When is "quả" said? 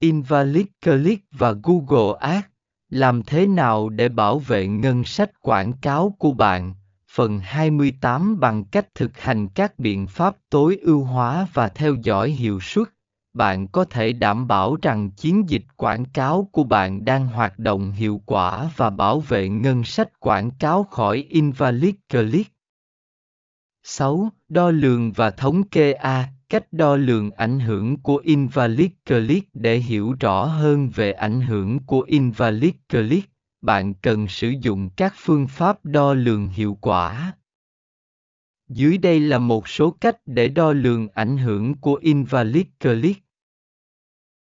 18.26-18.70, 36.80-37.32